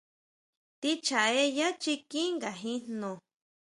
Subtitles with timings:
[0.79, 3.09] Tʼín chjaʼé yá chikín ngajín jno.